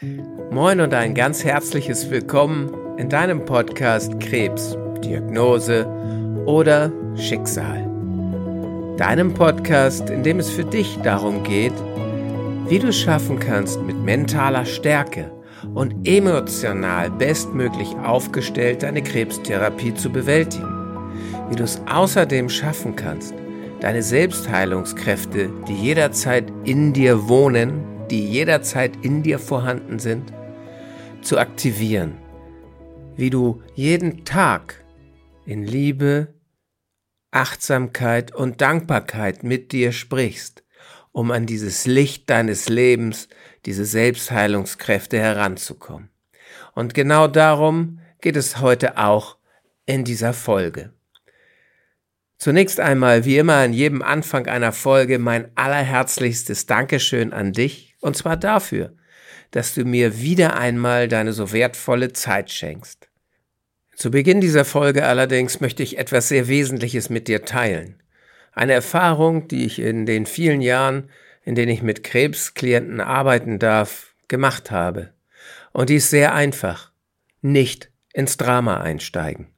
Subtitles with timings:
[0.00, 5.88] Moin und ein ganz herzliches Willkommen in deinem Podcast Krebs, Diagnose
[6.46, 7.84] oder Schicksal.
[8.96, 11.72] Deinem Podcast, in dem es für dich darum geht,
[12.68, 15.32] wie du es schaffen kannst, mit mentaler Stärke
[15.74, 21.12] und emotional bestmöglich aufgestellt deine Krebstherapie zu bewältigen.
[21.50, 23.34] Wie du es außerdem schaffen kannst,
[23.80, 30.32] deine Selbstheilungskräfte, die jederzeit in dir wohnen, die jederzeit in dir vorhanden sind,
[31.22, 32.18] zu aktivieren.
[33.16, 34.84] Wie du jeden Tag
[35.44, 36.34] in Liebe,
[37.30, 40.64] Achtsamkeit und Dankbarkeit mit dir sprichst,
[41.12, 43.28] um an dieses Licht deines Lebens,
[43.66, 46.10] diese Selbstheilungskräfte heranzukommen.
[46.74, 49.36] Und genau darum geht es heute auch
[49.84, 50.92] in dieser Folge.
[52.38, 58.16] Zunächst einmal, wie immer an jedem Anfang einer Folge, mein allerherzlichstes Dankeschön an dich, und
[58.16, 58.94] zwar dafür,
[59.50, 63.08] dass du mir wieder einmal deine so wertvolle Zeit schenkst.
[63.96, 68.00] Zu Beginn dieser Folge allerdings möchte ich etwas sehr Wesentliches mit dir teilen.
[68.52, 71.10] Eine Erfahrung, die ich in den vielen Jahren,
[71.44, 75.14] in denen ich mit Krebsklienten arbeiten darf, gemacht habe.
[75.72, 76.92] Und die ist sehr einfach.
[77.40, 79.48] Nicht ins Drama einsteigen.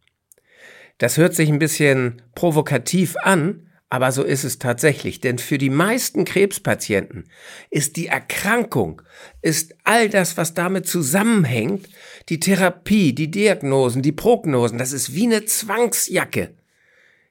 [0.99, 5.69] Das hört sich ein bisschen provokativ an, aber so ist es tatsächlich, denn für die
[5.69, 7.25] meisten Krebspatienten
[7.71, 9.03] ist die Erkrankung,
[9.43, 11.89] ist all das, was damit zusammenhängt,
[12.29, 16.55] die Therapie, die Diagnosen, die Prognosen, das ist wie eine Zwangsjacke,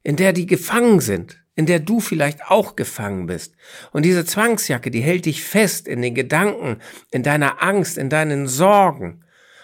[0.04, 3.56] in der die gefangen sind, in der du vielleicht auch gefangen bist.
[3.94, 8.48] Und diese Zwangsjacke, die hält dich fest in den Gedanken, in deiner Angst, in deinen
[8.48, 9.24] Sorgen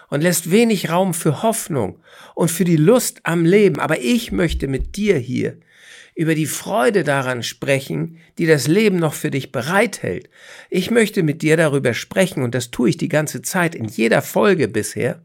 [0.09, 1.99] und lässt wenig Raum für Hoffnung
[2.35, 3.81] und für die Lust am Leben.
[3.81, 5.57] Aber ich möchte mit dir hier
[6.15, 10.29] über die Freude daran sprechen, die das Leben noch für dich bereithält.
[10.69, 14.21] Ich möchte mit dir darüber sprechen, und das tue ich die ganze Zeit in jeder
[14.21, 15.21] Folge bisher,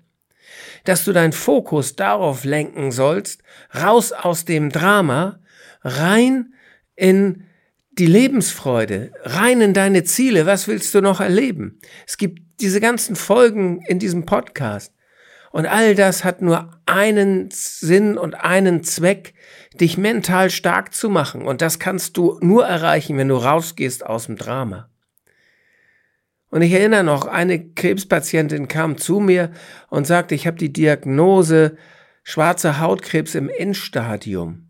[0.85, 3.43] dass du deinen Fokus darauf lenken sollst,
[3.75, 5.39] raus aus dem Drama,
[5.83, 6.55] rein
[6.97, 7.45] in
[7.93, 10.45] die Lebensfreude, rein in deine Ziele.
[10.45, 11.79] Was willst du noch erleben?
[12.07, 14.93] Es gibt diese ganzen Folgen in diesem Podcast.
[15.51, 19.35] Und all das hat nur einen Sinn und einen Zweck,
[19.75, 21.43] dich mental stark zu machen.
[21.43, 24.89] Und das kannst du nur erreichen, wenn du rausgehst aus dem Drama.
[26.51, 29.51] Und ich erinnere noch, eine Krebspatientin kam zu mir
[29.89, 31.77] und sagte, ich habe die Diagnose
[32.23, 34.67] schwarzer Hautkrebs im Endstadium.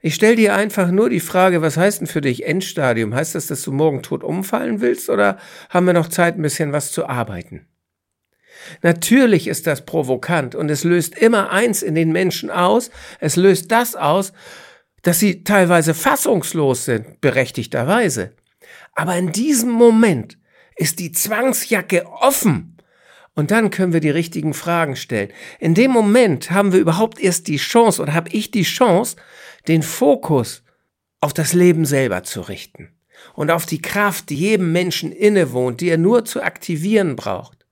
[0.00, 3.14] Ich stelle dir einfach nur die Frage, was heißt denn für dich Endstadium?
[3.14, 5.38] Heißt das, dass du morgen tot umfallen willst oder
[5.70, 7.66] haben wir noch Zeit, ein bisschen was zu arbeiten?
[8.82, 12.90] Natürlich ist das provokant und es löst immer eins in den Menschen aus.
[13.20, 14.32] Es löst das aus,
[15.02, 18.32] dass sie teilweise fassungslos sind, berechtigterweise.
[18.94, 20.38] Aber in diesem Moment
[20.76, 22.76] ist die Zwangsjacke offen
[23.34, 25.30] und dann können wir die richtigen Fragen stellen.
[25.58, 29.16] In dem Moment haben wir überhaupt erst die Chance oder habe ich die Chance,
[29.66, 30.62] den Fokus
[31.20, 32.90] auf das Leben selber zu richten
[33.34, 37.63] und auf die Kraft, die jedem Menschen innewohnt, die er nur zu aktivieren braucht.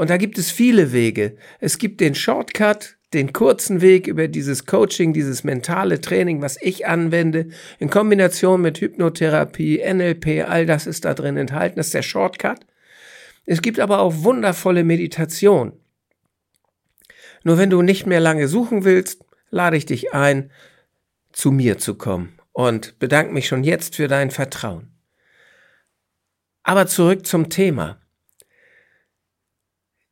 [0.00, 1.36] Und da gibt es viele Wege.
[1.58, 6.86] Es gibt den Shortcut, den kurzen Weg über dieses Coaching, dieses mentale Training, was ich
[6.86, 12.00] anwende, in Kombination mit Hypnotherapie, NLP, all das ist da drin enthalten, das ist der
[12.00, 12.60] Shortcut.
[13.44, 15.74] Es gibt aber auch wundervolle Meditation.
[17.44, 20.50] Nur wenn du nicht mehr lange suchen willst, lade ich dich ein,
[21.30, 24.94] zu mir zu kommen und bedanke mich schon jetzt für dein Vertrauen.
[26.62, 27.99] Aber zurück zum Thema.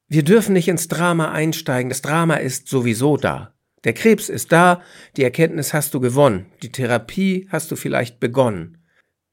[0.09, 1.91] Wir dürfen nicht ins Drama einsteigen.
[1.91, 3.53] Das Drama ist sowieso da.
[3.85, 4.83] Der Krebs ist da,
[5.17, 8.79] die Erkenntnis hast du gewonnen, die Therapie hast du vielleicht begonnen.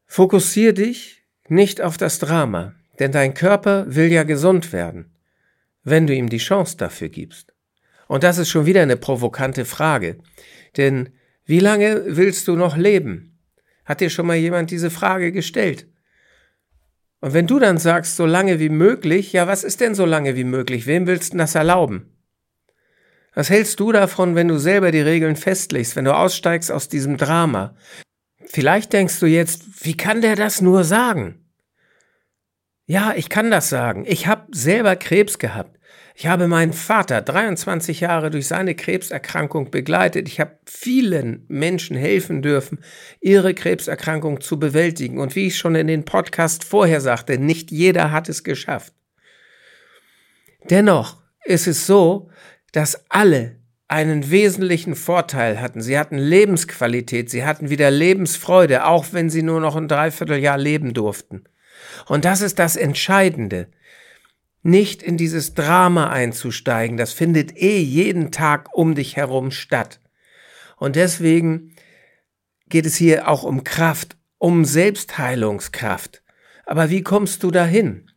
[0.06, 2.76] Fokussier dich nicht auf das Drama.
[3.00, 5.12] Denn dein Körper will ja gesund werden,
[5.84, 7.54] wenn du ihm die Chance dafür gibst.
[8.08, 10.18] Und das ist schon wieder eine provokante Frage.
[10.78, 11.10] Denn
[11.46, 13.38] wie lange willst du noch leben?
[13.84, 15.88] Hat dir schon mal jemand diese Frage gestellt?
[17.22, 20.36] Und wenn du dann sagst, so lange wie möglich, ja, was ist denn so lange
[20.36, 20.86] wie möglich?
[20.86, 22.12] Wem willst du das erlauben?
[23.34, 27.18] Was hältst du davon, wenn du selber die Regeln festlegst, wenn du aussteigst aus diesem
[27.18, 27.76] Drama?
[28.46, 31.46] Vielleicht denkst du jetzt, wie kann der das nur sagen?
[32.86, 34.06] Ja, ich kann das sagen.
[34.08, 35.80] Ich habe selber Krebs gehabt.
[36.18, 40.30] Ich habe meinen Vater 23 Jahre durch seine Krebserkrankung begleitet.
[40.30, 42.80] Ich habe vielen Menschen helfen dürfen,
[43.20, 45.20] ihre Krebserkrankung zu bewältigen.
[45.20, 48.94] Und wie ich schon in den Podcast vorher sagte, nicht jeder hat es geschafft.
[50.70, 52.30] Dennoch ist es so,
[52.72, 53.58] dass alle
[53.90, 55.82] einen wesentlichen Vorteil hatten.
[55.82, 60.94] Sie hatten Lebensqualität, sie hatten wieder Lebensfreude, auch wenn sie nur noch ein Dreivierteljahr leben
[60.94, 61.44] durften.
[62.08, 63.68] Und das ist das Entscheidende.
[64.66, 66.98] Nicht in dieses Drama einzusteigen.
[66.98, 70.00] Das findet eh jeden Tag um dich herum statt.
[70.78, 71.76] Und deswegen
[72.68, 76.24] geht es hier auch um Kraft, um Selbstheilungskraft.
[76.66, 78.10] Aber wie kommst du dahin?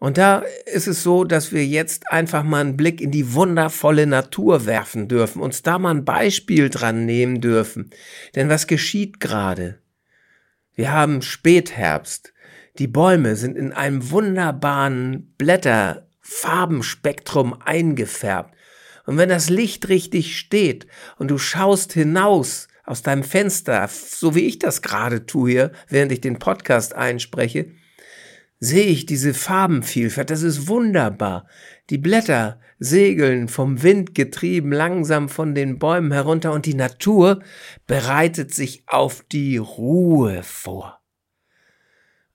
[0.00, 0.42] Und da
[0.72, 5.06] ist es so, dass wir jetzt einfach mal einen Blick in die wundervolle Natur werfen
[5.06, 7.90] dürfen, uns da mal ein Beispiel dran nehmen dürfen.
[8.34, 9.80] Denn was geschieht gerade?
[10.74, 12.32] Wir haben Spätherbst.
[12.78, 18.54] Die Bäume sind in einem wunderbaren Blätterfarbenspektrum eingefärbt.
[19.04, 20.86] Und wenn das Licht richtig steht
[21.16, 26.12] und du schaust hinaus aus deinem Fenster, so wie ich das gerade tue hier, während
[26.12, 27.72] ich den Podcast einspreche,
[28.60, 30.30] sehe ich diese Farbenvielfalt.
[30.30, 31.48] Das ist wunderbar.
[31.90, 37.42] Die Blätter segeln vom Wind getrieben langsam von den Bäumen herunter und die Natur
[37.88, 40.98] bereitet sich auf die Ruhe vor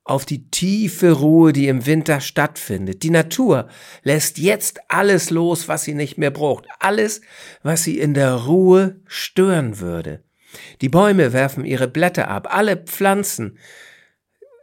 [0.04, 3.04] auf die tiefe Ruhe, die im Winter stattfindet.
[3.04, 3.70] Die Natur
[4.04, 7.22] lässt jetzt alles los, was sie nicht mehr braucht, alles,
[7.62, 10.24] was sie in der Ruhe stören würde.
[10.82, 13.58] Die Bäume werfen ihre Blätter ab, alle Pflanzen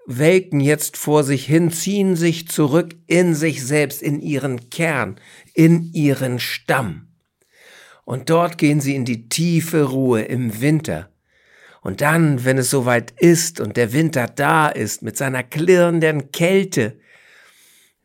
[0.07, 5.21] welken jetzt vor sich hin, ziehen sich zurück in sich selbst, in ihren Kern,
[5.55, 7.09] in ihren Stamm.
[8.05, 11.11] Und dort gehen sie in die tiefe Ruhe im Winter.
[11.83, 16.99] Und dann, wenn es soweit ist und der Winter da ist, mit seiner klirrenden Kälte,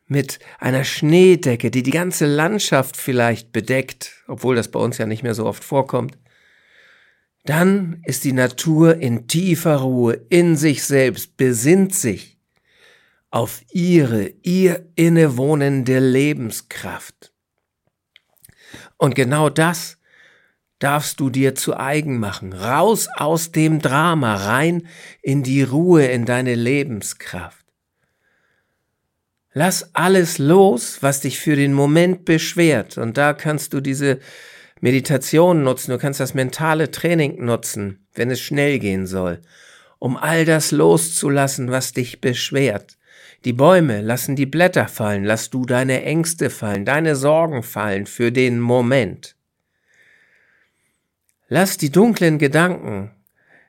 [0.06, 5.22] mit einer Schneedecke, die die ganze Landschaft vielleicht bedeckt, obwohl das bei uns ja nicht
[5.22, 6.16] mehr so oft vorkommt,
[7.44, 12.38] dann ist die Natur in tiefer Ruhe in sich selbst, besinnt sich
[13.30, 17.32] auf ihre, ihr innewohnende Lebenskraft.
[18.96, 19.95] Und genau das
[20.78, 22.52] darfst du dir zu eigen machen.
[22.52, 24.86] Raus aus dem Drama, rein
[25.22, 27.64] in die Ruhe, in deine Lebenskraft.
[29.52, 32.98] Lass alles los, was dich für den Moment beschwert.
[32.98, 34.18] Und da kannst du diese
[34.82, 39.40] Meditation nutzen, du kannst das mentale Training nutzen, wenn es schnell gehen soll,
[39.98, 42.98] um all das loszulassen, was dich beschwert.
[43.46, 48.30] Die Bäume lassen die Blätter fallen, lass du deine Ängste fallen, deine Sorgen fallen für
[48.30, 49.35] den Moment.
[51.48, 53.12] Lass die dunklen Gedanken,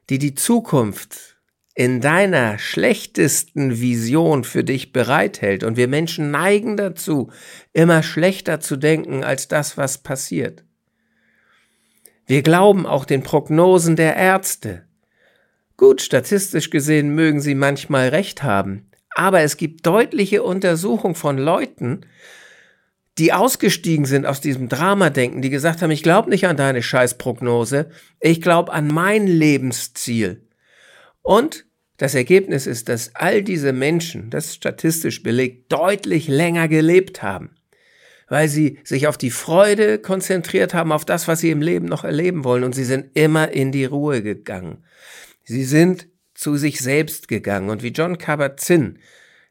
[0.09, 1.38] die die Zukunft
[1.75, 7.29] in deiner schlechtesten Vision für dich bereithält, und wir Menschen neigen dazu,
[7.74, 10.63] immer schlechter zu denken als das, was passiert.
[12.25, 14.88] Wir glauben auch den Prognosen der Ärzte.
[15.77, 22.01] Gut, statistisch gesehen mögen sie manchmal recht haben, aber es gibt deutliche Untersuchungen von Leuten,
[23.18, 27.90] die ausgestiegen sind aus diesem Dramadenken, die gesagt haben, ich glaube nicht an deine Scheißprognose,
[28.19, 30.48] ich glaube an mein Lebensziel.
[31.24, 31.66] Und
[31.98, 37.56] das Ergebnis ist, dass all diese Menschen, das ist statistisch belegt, deutlich länger gelebt haben,
[38.30, 42.04] weil sie sich auf die Freude konzentriert haben, auf das, was sie im Leben noch
[42.04, 44.84] erleben wollen, und sie sind immer in die Ruhe gegangen.
[45.44, 47.72] Sie sind zu sich selbst gegangen.
[47.72, 49.00] Und wie John Kabat-Zinn,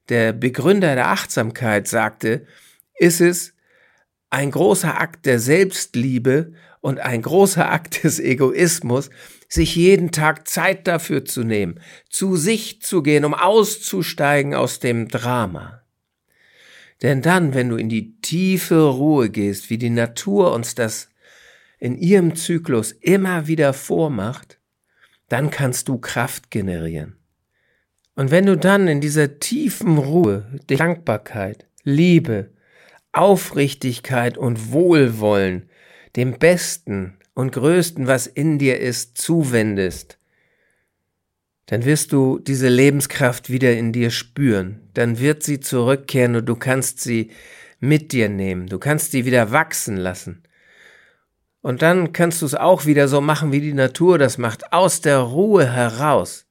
[0.08, 2.46] der Begründer der Achtsamkeit, sagte,
[2.94, 3.55] ist es
[4.30, 9.10] ein großer Akt der Selbstliebe und ein großer Akt des Egoismus,
[9.48, 11.80] sich jeden Tag Zeit dafür zu nehmen,
[12.10, 15.82] zu sich zu gehen, um auszusteigen aus dem Drama.
[17.02, 21.08] Denn dann, wenn du in die tiefe Ruhe gehst, wie die Natur uns das
[21.78, 24.58] in ihrem Zyklus immer wieder vormacht,
[25.28, 27.16] dann kannst du Kraft generieren.
[28.14, 32.50] Und wenn du dann in dieser tiefen Ruhe Dankbarkeit, Liebe,
[33.16, 35.68] Aufrichtigkeit und Wohlwollen
[36.16, 40.18] dem Besten und Größten, was in dir ist, zuwendest,
[41.66, 44.88] dann wirst du diese Lebenskraft wieder in dir spüren.
[44.94, 47.30] Dann wird sie zurückkehren und du kannst sie
[47.80, 48.68] mit dir nehmen.
[48.68, 50.42] Du kannst sie wieder wachsen lassen.
[51.60, 55.00] Und dann kannst du es auch wieder so machen, wie die Natur das macht, aus
[55.00, 56.46] der Ruhe heraus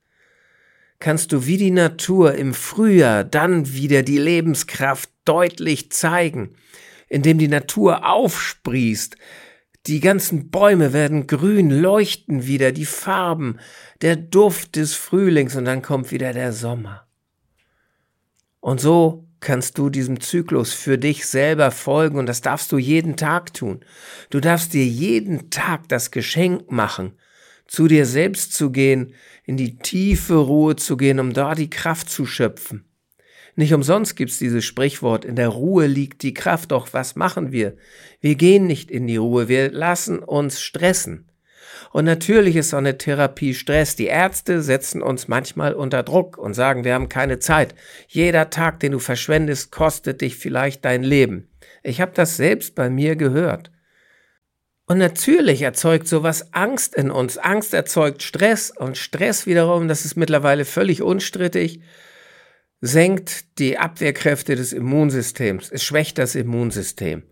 [1.00, 6.56] kannst du wie die Natur im Frühjahr dann wieder die Lebenskraft deutlich zeigen,
[7.10, 9.18] indem die Natur aufsprießt,
[9.88, 13.60] die ganzen Bäume werden grün, leuchten wieder, die Farben,
[14.02, 17.08] der Duft des Frühlings und dann kommt wieder der Sommer.
[18.60, 23.16] Und so kannst du diesem Zyklus für dich selber folgen und das darfst du jeden
[23.16, 23.86] Tag tun.
[24.32, 27.14] Du darfst dir jeden Tag das Geschenk machen,
[27.68, 29.14] zu dir selbst zu gehen,
[29.44, 32.85] in die tiefe Ruhe zu gehen, um da die Kraft zu schöpfen.
[33.56, 37.78] Nicht umsonst gibt's dieses Sprichwort, in der Ruhe liegt die Kraft, doch was machen wir?
[38.20, 41.30] Wir gehen nicht in die Ruhe, wir lassen uns stressen.
[41.92, 43.96] Und natürlich ist so eine Therapie Stress.
[43.96, 47.74] Die Ärzte setzen uns manchmal unter Druck und sagen, wir haben keine Zeit.
[48.08, 51.48] Jeder Tag, den du verschwendest, kostet dich vielleicht dein Leben.
[51.84, 53.72] Ich habe das selbst bei mir gehört.
[54.88, 57.38] Und natürlich erzeugt sowas Angst in uns.
[57.38, 61.80] Angst erzeugt Stress und Stress wiederum, das ist mittlerweile völlig unstrittig,
[62.82, 65.72] senkt die Abwehrkräfte des Immunsystems.
[65.72, 67.24] Es schwächt das Immunsystem.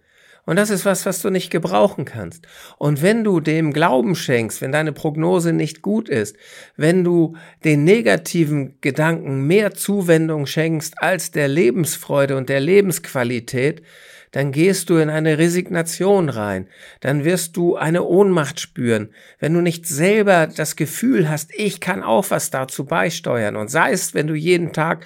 [0.45, 2.47] Und das ist was, was du nicht gebrauchen kannst.
[2.77, 6.35] Und wenn du dem Glauben schenkst, wenn deine Prognose nicht gut ist,
[6.75, 13.83] wenn du den negativen Gedanken mehr Zuwendung schenkst als der Lebensfreude und der Lebensqualität,
[14.33, 16.67] dann gehst du in eine Resignation rein,
[16.99, 22.03] dann wirst du eine Ohnmacht spüren, wenn du nicht selber das Gefühl hast, ich kann
[22.03, 25.05] auch was dazu beisteuern und sei es, wenn du jeden Tag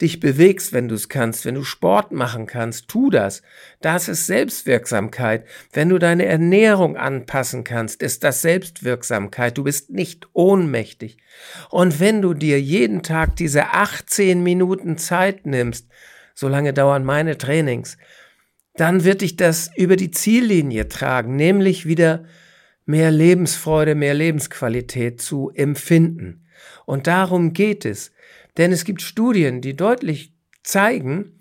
[0.00, 3.42] dich bewegst, wenn du es kannst, wenn du Sport machen kannst, tu das.
[3.80, 5.46] Das ist Selbstwirksamkeit.
[5.72, 9.56] Wenn du deine Ernährung anpassen kannst, ist das Selbstwirksamkeit.
[9.56, 11.16] Du bist nicht ohnmächtig.
[11.70, 15.86] Und wenn du dir jeden Tag diese 18 Minuten Zeit nimmst,
[16.34, 17.96] so lange dauern meine Trainings,
[18.76, 22.24] dann wird dich das über die Ziellinie tragen, nämlich wieder
[22.86, 26.46] mehr Lebensfreude, mehr Lebensqualität zu empfinden.
[26.84, 28.12] Und darum geht es.
[28.56, 31.40] Denn es gibt Studien, die deutlich zeigen,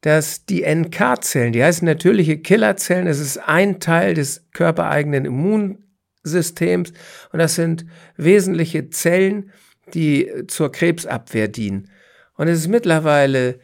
[0.00, 6.92] dass die NK-Zellen, die heißen natürliche Killerzellen, das ist ein Teil des körpereigenen Immunsystems
[7.32, 7.84] und das sind
[8.16, 9.50] wesentliche Zellen,
[9.94, 11.90] die zur Krebsabwehr dienen.
[12.34, 13.58] Und es ist mittlerweile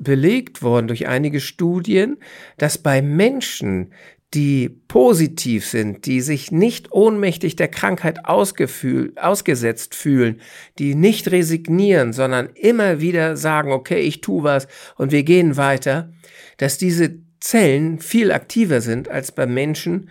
[0.00, 2.18] belegt worden durch einige Studien,
[2.58, 3.92] dass bei Menschen,
[4.34, 10.40] die positiv sind, die sich nicht ohnmächtig der Krankheit ausgesetzt fühlen,
[10.78, 16.12] die nicht resignieren, sondern immer wieder sagen, okay, ich tu was und wir gehen weiter,
[16.56, 20.10] dass diese Zellen viel aktiver sind als bei Menschen,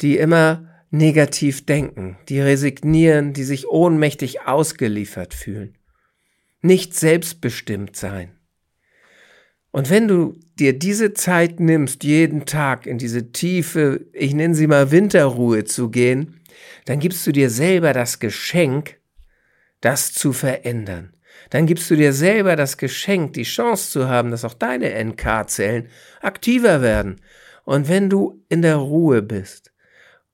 [0.00, 5.76] die immer negativ denken, die resignieren, die sich ohnmächtig ausgeliefert fühlen.
[6.60, 8.37] Nicht selbstbestimmt sein.
[9.70, 14.66] Und wenn du dir diese Zeit nimmst, jeden Tag in diese tiefe, ich nenne sie
[14.66, 16.40] mal Winterruhe zu gehen,
[16.86, 18.98] dann gibst du dir selber das Geschenk,
[19.80, 21.12] das zu verändern.
[21.50, 25.88] Dann gibst du dir selber das Geschenk, die Chance zu haben, dass auch deine NK-Zellen
[26.20, 27.20] aktiver werden.
[27.64, 29.72] Und wenn du in der Ruhe bist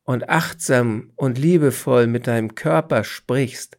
[0.04, 3.78] und achtsam und liebevoll mit deinem Körper sprichst,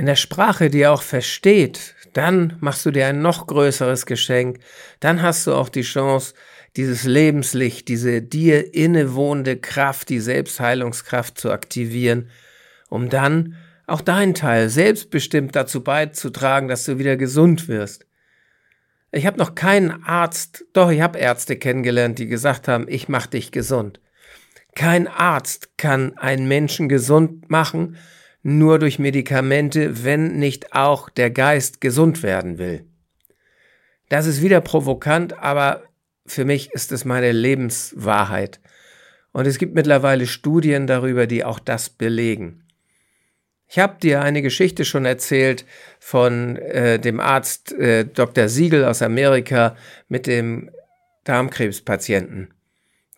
[0.00, 4.60] in der Sprache, die er auch versteht, dann machst du dir ein noch größeres Geschenk,
[4.98, 6.32] dann hast du auch die Chance,
[6.78, 12.30] dieses Lebenslicht, diese dir innewohnende Kraft, die Selbstheilungskraft zu aktivieren,
[12.88, 18.06] um dann auch deinen Teil selbstbestimmt dazu beizutragen, dass du wieder gesund wirst.
[19.12, 23.26] Ich habe noch keinen Arzt, doch ich habe Ärzte kennengelernt, die gesagt haben, ich mach
[23.26, 24.00] dich gesund.
[24.74, 27.98] Kein Arzt kann einen Menschen gesund machen,
[28.42, 32.84] nur durch Medikamente, wenn nicht auch der Geist gesund werden will.
[34.08, 35.82] Das ist wieder provokant, aber
[36.26, 38.60] für mich ist es meine Lebenswahrheit.
[39.32, 42.64] Und es gibt mittlerweile Studien darüber, die auch das belegen.
[43.68, 45.64] Ich habe dir eine Geschichte schon erzählt
[46.00, 48.48] von äh, dem Arzt äh, Dr.
[48.48, 49.76] Siegel aus Amerika
[50.08, 50.70] mit dem
[51.22, 52.52] Darmkrebspatienten.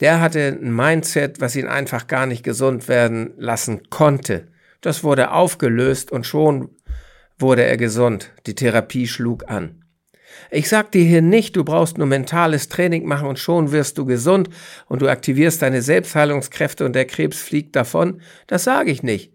[0.00, 4.48] Der hatte ein Mindset, was ihn einfach gar nicht gesund werden lassen konnte.
[4.82, 6.68] Das wurde aufgelöst und schon
[7.38, 8.32] wurde er gesund.
[8.46, 9.84] Die Therapie schlug an.
[10.50, 14.04] Ich sag dir hier nicht, du brauchst nur mentales Training machen und schon wirst du
[14.04, 14.50] gesund
[14.88, 18.20] und du aktivierst deine Selbstheilungskräfte und der Krebs fliegt davon.
[18.46, 19.32] Das sage ich nicht.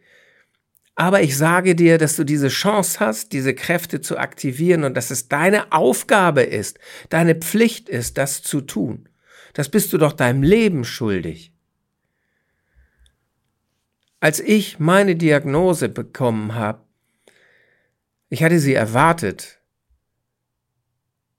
[0.95, 5.11] Aber ich sage dir, dass du diese Chance hast, diese Kräfte zu aktivieren und dass
[5.11, 9.07] es deine Aufgabe ist, deine Pflicht ist, das zu tun.
[9.53, 11.53] Das bist du doch deinem Leben schuldig.
[14.27, 16.81] Als ich meine Diagnose bekommen habe,
[18.27, 19.61] ich hatte sie erwartet,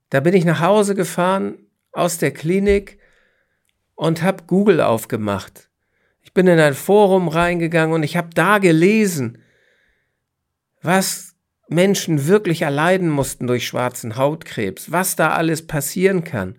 [0.09, 1.59] da bin ich nach Hause gefahren
[1.91, 2.97] aus der Klinik
[3.93, 5.69] und habe Google aufgemacht.
[6.23, 9.37] Ich bin in ein Forum reingegangen und ich habe da gelesen,
[10.81, 11.35] was
[11.67, 16.57] Menschen wirklich erleiden mussten durch schwarzen Hautkrebs, was da alles passieren kann.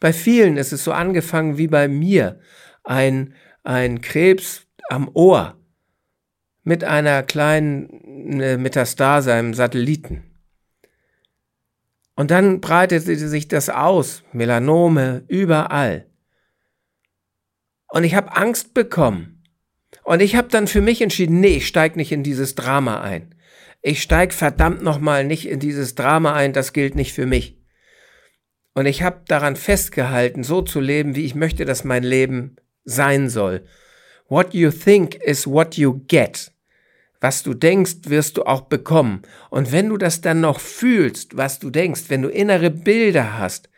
[0.00, 2.40] Bei vielen ist es so angefangen wie bei mir.
[2.82, 5.59] Ein, ein Krebs am Ohr
[6.70, 10.22] mit einer kleinen äh, Metastase, einem Satelliten.
[12.14, 16.06] Und dann breitete sich das aus, Melanome überall.
[17.88, 19.42] Und ich habe Angst bekommen.
[20.04, 23.34] Und ich habe dann für mich entschieden, nee, ich steig nicht in dieses Drama ein.
[23.82, 27.58] Ich steig verdammt nochmal nicht in dieses Drama ein, das gilt nicht für mich.
[28.74, 33.28] Und ich habe daran festgehalten, so zu leben, wie ich möchte, dass mein Leben sein
[33.28, 33.64] soll
[34.30, 36.52] What you think is what you get.
[37.20, 39.22] Was du denkst, wirst du auch bekommen.
[39.50, 43.68] Und wenn du das dann noch fühlst, was du denkst, wenn du innere Bilder hast,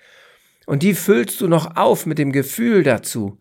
[0.67, 3.39] und die füllst du noch auf mit dem Gefühl dazu,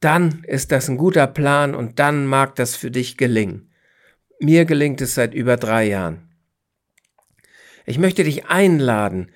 [0.00, 3.70] dann ist das ein guter Plan und dann mag das für dich gelingen.
[4.40, 6.28] Mir gelingt es seit über drei Jahren.
[7.86, 9.30] Ich möchte dich einladen,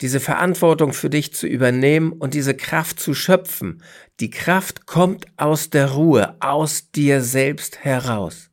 [0.00, 3.82] diese Verantwortung für dich zu übernehmen und diese Kraft zu schöpfen.
[4.18, 8.51] Die Kraft kommt aus der Ruhe, aus dir selbst heraus.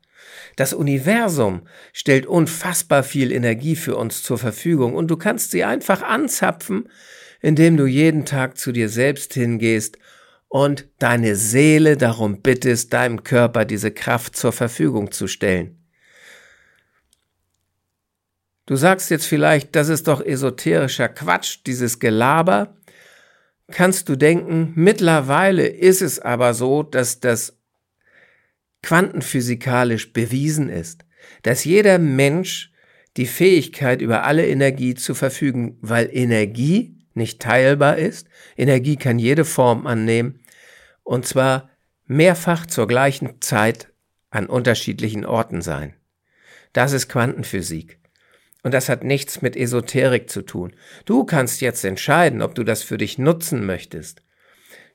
[0.60, 1.62] Das Universum
[1.94, 6.90] stellt unfassbar viel Energie für uns zur Verfügung und du kannst sie einfach anzapfen,
[7.40, 9.98] indem du jeden Tag zu dir selbst hingehst
[10.50, 15.82] und deine Seele darum bittest, deinem Körper diese Kraft zur Verfügung zu stellen.
[18.66, 22.76] Du sagst jetzt vielleicht, das ist doch esoterischer Quatsch, dieses Gelaber.
[23.72, 27.59] Kannst du denken, mittlerweile ist es aber so, dass das
[28.82, 31.06] quantenphysikalisch bewiesen ist,
[31.44, 32.72] dass jeder Mensch
[33.18, 38.28] die Fähigkeit über alle Energie zu verfügen, weil Energie nicht teilbar ist.
[38.56, 40.40] Energie kann jede Form annehmen
[41.04, 41.70] und zwar
[42.06, 43.92] mehrfach zur gleichen Zeit
[44.30, 45.96] an unterschiedlichen Orten sein.
[46.74, 48.00] Das ist Quantenphysik.
[48.62, 50.74] Und das hat nichts mit Esoterik zu tun.
[51.06, 54.22] Du kannst jetzt entscheiden, ob du das für dich nutzen möchtest.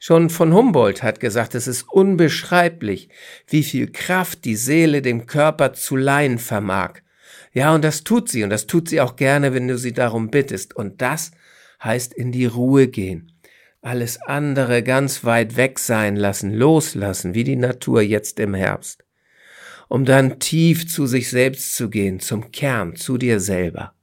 [0.07, 3.09] Schon von Humboldt hat gesagt, es ist unbeschreiblich,
[3.49, 7.01] wie viel Kraft die Seele dem Körper zu leihen vermag.
[7.55, 10.29] Ja, und das tut sie, und das tut sie auch gerne, wenn du sie darum
[10.29, 10.77] bittest.
[10.77, 11.31] Und das
[11.83, 13.33] heißt in die Ruhe gehen.
[13.81, 19.07] Alles andere ganz weit weg sein lassen, loslassen, wie die Natur jetzt im Herbst.
[19.89, 23.95] Um dann tief zu sich selbst zu gehen, zum Kern, zu dir selber.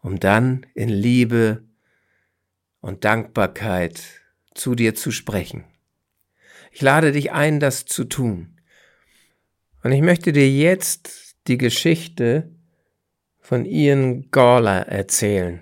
[0.00, 1.62] Um dann in Liebe
[2.80, 4.19] und Dankbarkeit
[4.54, 5.64] zu dir zu sprechen.
[6.72, 8.56] Ich lade dich ein, das zu tun.
[9.82, 12.50] Und ich möchte dir jetzt die Geschichte
[13.38, 15.60] von Ian Gawler erzählen,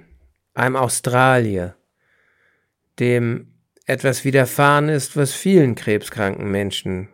[0.55, 1.77] einem Australier,
[2.99, 3.55] dem
[3.87, 7.09] etwas widerfahren ist, was vielen krebskranken Menschen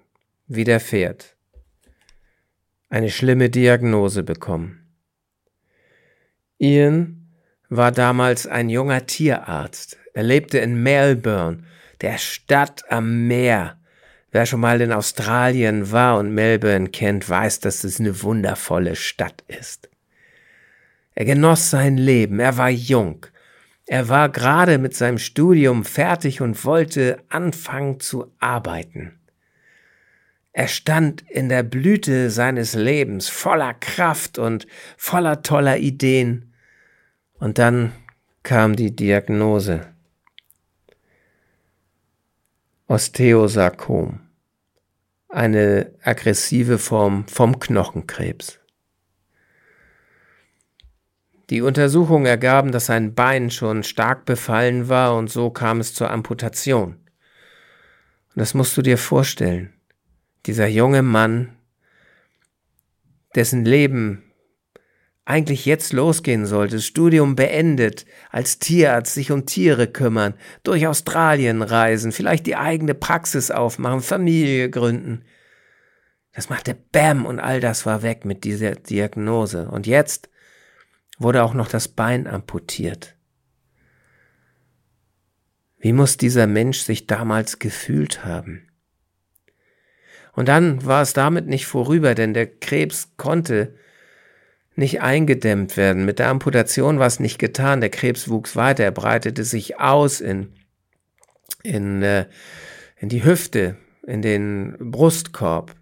[0.47, 1.37] widerfährt.
[2.89, 4.85] Eine schlimme Diagnose bekommen.
[6.59, 7.24] Ian
[7.77, 9.97] war damals ein junger Tierarzt.
[10.13, 11.65] Er lebte in Melbourne,
[12.01, 13.79] der Stadt am Meer.
[14.31, 19.45] Wer schon mal in Australien war und Melbourne kennt, weiß, dass es eine wundervolle Stadt
[19.47, 19.89] ist.
[21.15, 23.27] Er genoss sein Leben, er war jung.
[23.87, 29.21] Er war gerade mit seinem Studium fertig und wollte anfangen zu arbeiten.
[30.53, 36.54] Er stand in der Blüte seines Lebens, voller Kraft und voller toller Ideen.
[37.39, 37.93] Und dann
[38.43, 39.87] kam die Diagnose.
[42.87, 44.21] Osteosarkom,
[45.29, 48.61] eine aggressive Form vom Knochenkrebs.
[51.51, 56.11] Die Untersuchungen ergaben, dass sein Bein schon stark befallen war und so kam es zur
[56.11, 56.95] Amputation.
[58.35, 59.73] Und das musst du dir vorstellen.
[60.47, 61.57] Dieser junge Mann,
[63.35, 64.23] dessen Leben
[65.25, 72.13] eigentlich jetzt losgehen sollte, Studium beendet, als Tierarzt sich um Tiere kümmern, durch Australien reisen,
[72.13, 75.25] vielleicht die eigene Praxis aufmachen, Familie gründen.
[76.33, 79.69] Das machte Bäm und all das war weg mit dieser Diagnose.
[79.69, 80.29] Und jetzt
[81.19, 83.15] wurde auch noch das Bein amputiert.
[85.79, 88.69] Wie muss dieser Mensch sich damals gefühlt haben?
[90.33, 93.75] Und dann war es damit nicht vorüber, denn der Krebs konnte
[94.77, 96.05] nicht eingedämmt werden.
[96.05, 97.81] Mit der Amputation war es nicht getan.
[97.81, 100.53] Der Krebs wuchs weiter, er breitete sich aus in,
[101.63, 102.27] in, äh,
[102.99, 105.75] in die Hüfte, in den Brustkorb.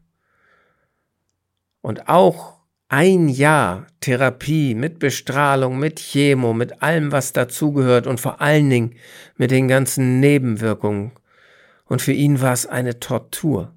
[1.81, 8.43] Und auch ein Jahr Therapie mit Bestrahlung, mit Chemo, mit allem, was dazugehört und vor
[8.43, 8.95] allen Dingen
[9.37, 11.13] mit den ganzen Nebenwirkungen.
[11.87, 13.75] Und für ihn war es eine Tortur.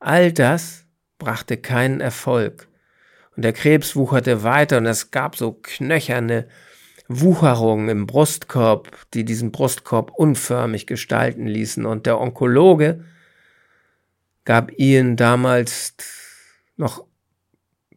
[0.00, 0.86] All das
[1.18, 2.68] brachte keinen Erfolg.
[3.36, 6.48] Und der Krebs wucherte weiter und es gab so knöcherne
[7.08, 11.86] Wucherungen im Brustkorb, die diesen Brustkorb unförmig gestalten ließen.
[11.86, 13.04] Und der Onkologe
[14.44, 15.94] gab Ian damals
[16.76, 17.04] noch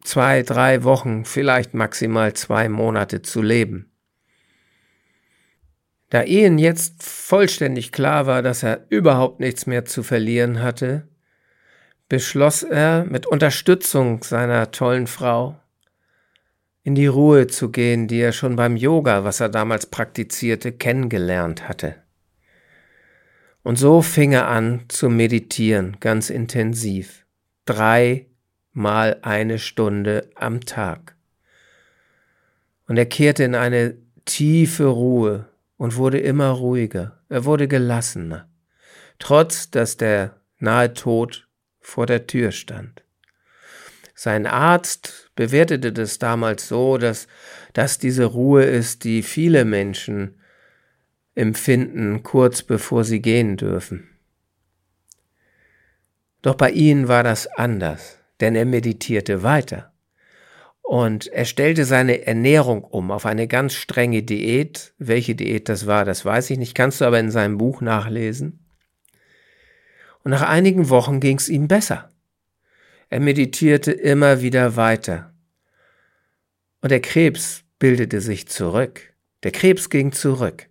[0.02, 3.90] zwei, drei Wochen, vielleicht maximal zwei Monate zu leben.
[6.10, 11.08] Da Ian jetzt vollständig klar war, dass er überhaupt nichts mehr zu verlieren hatte,
[12.08, 15.58] beschloss er mit Unterstützung seiner tollen Frau
[16.82, 21.68] in die Ruhe zu gehen, die er schon beim Yoga, was er damals praktizierte, kennengelernt
[21.68, 21.96] hatte.
[23.64, 27.26] Und so fing er an zu meditieren, ganz intensiv.
[27.64, 31.16] Dreimal eine Stunde am Tag.
[32.86, 37.18] Und er kehrte in eine tiefe Ruhe und wurde immer ruhiger.
[37.28, 38.48] Er wurde gelassener,
[39.18, 41.45] trotz dass der nahe Tod
[41.86, 43.04] vor der Tür stand.
[44.12, 47.28] Sein Arzt bewertete das damals so, dass
[47.74, 50.40] das diese Ruhe ist, die viele Menschen
[51.36, 54.08] empfinden, kurz bevor sie gehen dürfen.
[56.42, 59.92] Doch bei ihnen war das anders, denn er meditierte weiter.
[60.82, 64.92] Und er stellte seine Ernährung um auf eine ganz strenge Diät.
[64.98, 68.65] Welche Diät das war, das weiß ich nicht, kannst du aber in seinem Buch nachlesen.
[70.26, 72.10] Und nach einigen Wochen ging es ihm besser.
[73.10, 75.32] Er meditierte immer wieder weiter.
[76.80, 79.14] Und der Krebs bildete sich zurück.
[79.44, 80.66] Der Krebs ging zurück.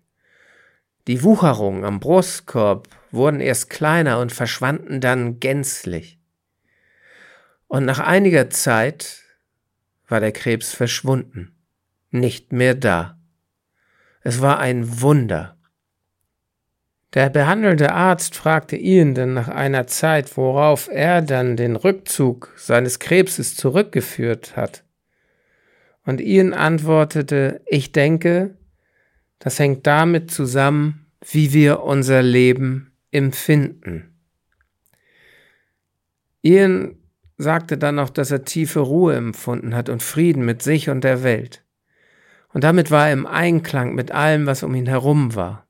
[1.06, 6.18] Die Wucherungen am Brustkorb wurden erst kleiner und verschwanden dann gänzlich.
[7.66, 9.22] Und nach einiger Zeit
[10.06, 11.56] war der Krebs verschwunden,
[12.10, 13.18] nicht mehr da.
[14.20, 15.55] Es war ein Wunder.
[17.16, 22.98] Der behandelnde Arzt fragte Ian dann nach einer Zeit, worauf er dann den Rückzug seines
[22.98, 24.84] Krebses zurückgeführt hat.
[26.04, 28.58] Und Ian antwortete, ich denke,
[29.38, 34.14] das hängt damit zusammen, wie wir unser Leben empfinden.
[36.42, 36.96] Ian
[37.38, 41.22] sagte dann noch, dass er tiefe Ruhe empfunden hat und Frieden mit sich und der
[41.22, 41.64] Welt.
[42.52, 45.65] Und damit war er im Einklang mit allem, was um ihn herum war.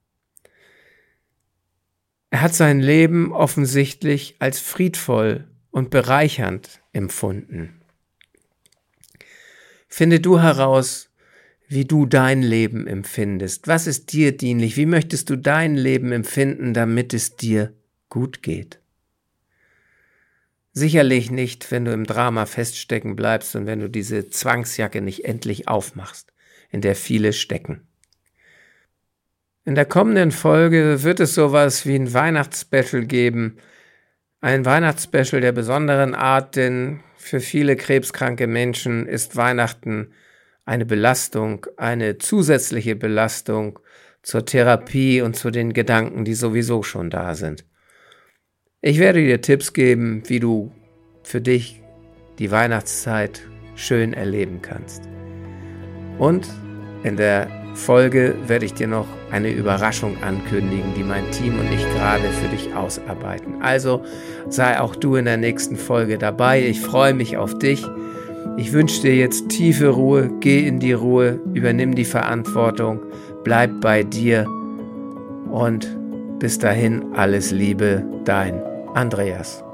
[2.30, 7.80] Er hat sein Leben offensichtlich als friedvoll und bereichernd empfunden.
[9.88, 11.10] Finde du heraus,
[11.68, 13.66] wie du dein Leben empfindest.
[13.66, 14.76] Was ist dir dienlich?
[14.76, 17.72] Wie möchtest du dein Leben empfinden, damit es dir
[18.08, 18.80] gut geht?
[20.72, 25.68] Sicherlich nicht, wenn du im Drama feststecken bleibst und wenn du diese Zwangsjacke nicht endlich
[25.68, 26.32] aufmachst,
[26.70, 27.85] in der viele stecken.
[29.66, 33.56] In der kommenden Folge wird es sowas wie ein Weihnachtsspecial geben.
[34.40, 40.12] Ein Weihnachtsspecial der besonderen Art, denn für viele krebskranke Menschen ist Weihnachten
[40.64, 43.80] eine Belastung, eine zusätzliche Belastung
[44.22, 47.64] zur Therapie und zu den Gedanken, die sowieso schon da sind.
[48.82, 50.72] Ich werde dir Tipps geben, wie du
[51.24, 51.82] für dich
[52.38, 53.42] die Weihnachtszeit
[53.74, 55.02] schön erleben kannst.
[56.18, 56.46] Und
[57.02, 61.84] in der Folge werde ich dir noch eine Überraschung ankündigen, die mein Team und ich
[61.94, 63.62] gerade für dich ausarbeiten.
[63.62, 64.02] Also
[64.48, 66.66] sei auch du in der nächsten Folge dabei.
[66.66, 67.86] Ich freue mich auf dich.
[68.56, 73.00] Ich wünsche dir jetzt tiefe Ruhe, geh in die Ruhe, übernimm die Verantwortung,
[73.44, 74.46] bleib bei dir
[75.50, 75.86] und
[76.38, 78.62] bis dahin alles Liebe, dein
[78.94, 79.65] Andreas.